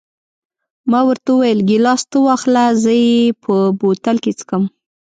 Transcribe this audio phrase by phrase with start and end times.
[0.91, 4.63] ما ورته وویل: ګیلاس ته واخله، زه یې په بوتل کې څښم.